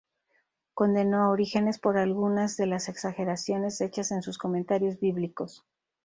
Condenó 0.73 1.21
a 1.21 1.29
Orígenes 1.29 1.77
por 1.77 1.99
algunas 1.99 2.57
de 2.57 2.65
las 2.65 2.89
exageraciones 2.89 3.79
hechas 3.81 4.09
en 4.11 4.23
sus 4.23 4.39
comentarios 4.39 4.99
bíblicos. 4.99 5.63